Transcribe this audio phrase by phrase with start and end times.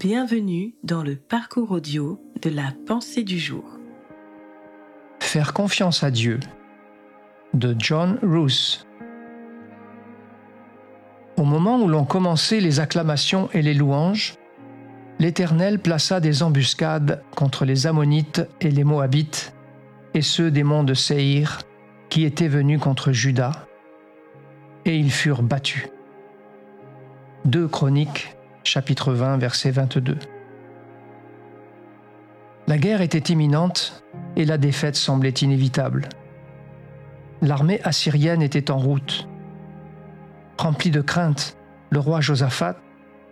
[0.00, 3.78] Bienvenue dans le parcours audio de la pensée du jour.
[5.20, 6.40] Faire confiance à Dieu
[7.52, 8.86] de John Roos.
[11.36, 14.36] Au moment où l'on commençait les acclamations et les louanges,
[15.18, 19.52] l'Éternel plaça des embuscades contre les Ammonites et les Moabites
[20.14, 21.58] et ceux des monts de Séhir
[22.08, 23.66] qui étaient venus contre Juda,
[24.86, 25.90] et ils furent battus.
[27.44, 30.18] 2 Chroniques chapitre 20, verset 22.
[32.66, 34.04] La guerre était imminente
[34.36, 36.08] et la défaite semblait inévitable.
[37.42, 39.28] L'armée assyrienne était en route.
[40.58, 41.56] Rempli de crainte,
[41.90, 42.76] le roi Josaphat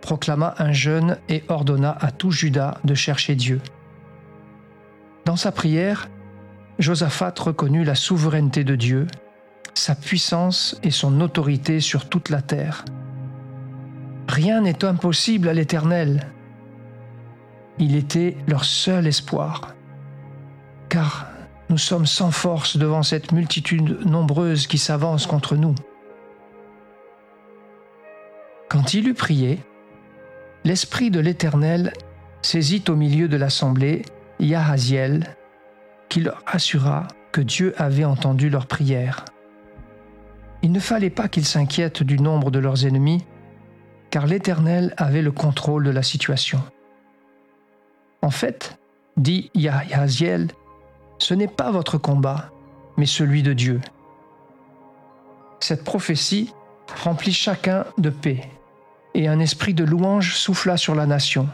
[0.01, 3.61] proclama un jeûne et ordonna à tout Juda de chercher Dieu.
[5.25, 6.09] Dans sa prière,
[6.79, 9.05] Josaphat reconnut la souveraineté de Dieu,
[9.73, 12.83] sa puissance et son autorité sur toute la terre.
[14.41, 16.31] Rien n'est impossible à l'Éternel.
[17.77, 19.75] Il était leur seul espoir.
[20.87, 21.27] Car
[21.69, 25.75] nous sommes sans force devant cette multitude nombreuse qui s'avance contre nous.
[28.69, 29.59] Quand il eut prié,
[30.63, 31.91] l'Esprit de l'Éternel
[32.41, 34.03] saisit au milieu de l'assemblée
[34.39, 35.35] Yahaziel,
[36.07, 39.25] qui leur assura que Dieu avait entendu leur prière.
[40.61, 43.25] Il ne fallait pas qu'ils s'inquiètent du nombre de leurs ennemis,
[44.11, 46.61] car l'Éternel avait le contrôle de la situation.
[48.21, 48.77] En fait,
[49.17, 50.49] dit Yahaziel,
[51.19, 52.51] ce n'est pas votre combat,
[52.97, 53.81] mais celui de Dieu.
[55.59, 56.53] Cette prophétie
[57.03, 58.49] remplit chacun de paix,
[59.13, 61.47] et un esprit de louange souffla sur la nation.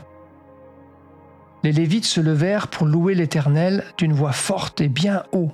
[1.63, 5.51] Les Lévites se levèrent pour louer l'Éternel d'une voix forte et bien haut.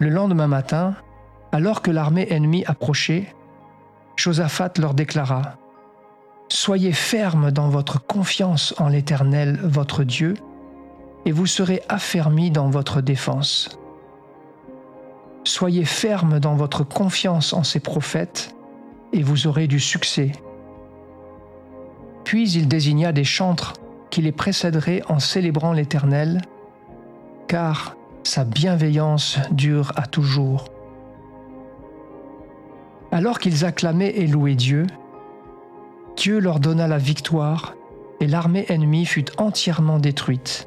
[0.00, 0.96] Le lendemain matin,
[1.52, 3.32] alors que l'armée ennemie approchait,
[4.24, 5.58] Josaphat leur déclara,
[6.48, 10.32] Soyez fermes dans votre confiance en l'Éternel, votre Dieu,
[11.26, 13.78] et vous serez affermis dans votre défense.
[15.44, 18.54] Soyez fermes dans votre confiance en ses prophètes,
[19.12, 20.32] et vous aurez du succès.
[22.24, 23.74] Puis il désigna des chantres
[24.08, 26.40] qui les précéderaient en célébrant l'Éternel,
[27.46, 30.73] car sa bienveillance dure à toujours.
[33.14, 34.88] Alors qu'ils acclamaient et louaient Dieu,
[36.16, 37.76] Dieu leur donna la victoire
[38.18, 40.66] et l'armée ennemie fut entièrement détruite.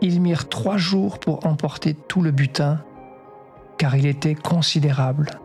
[0.00, 2.82] Ils mirent trois jours pour emporter tout le butin,
[3.78, 5.38] car il était considérable.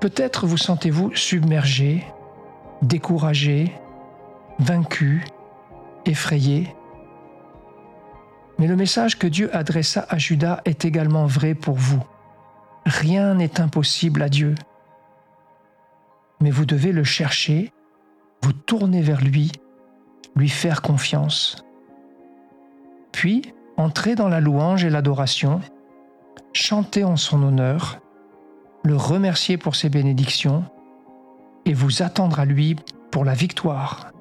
[0.00, 2.04] Peut-être vous sentez-vous submergé,
[2.82, 3.72] découragé,
[4.58, 5.24] vaincu,
[6.06, 6.74] effrayé.
[8.58, 12.02] Mais le message que Dieu adressa à Judas est également vrai pour vous.
[12.88, 14.54] Rien n'est impossible à Dieu.
[16.40, 17.70] Mais vous devez le chercher,
[18.42, 19.52] vous tourner vers lui,
[20.34, 21.66] lui faire confiance.
[23.12, 25.60] Puis, entrez dans la louange et l'adoration,
[26.54, 28.00] chantez en son honneur,
[28.84, 30.64] le remercier pour ses bénédictions
[31.66, 32.76] et vous attendre à lui
[33.10, 34.12] pour la victoire.